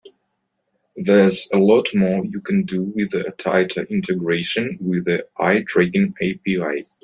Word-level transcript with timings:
There's 0.95 1.47
a 1.53 1.59
lot 1.59 1.89
more 1.93 2.25
you 2.25 2.41
can 2.41 2.63
do 2.63 2.85
with 2.95 3.13
a 3.13 3.29
tighter 3.37 3.83
integration 3.83 4.79
with 4.81 5.05
the 5.05 5.27
eye 5.37 5.61
tracking 5.67 6.15
API. 6.19 6.87